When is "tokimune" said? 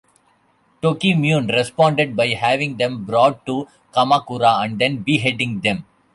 0.81-1.53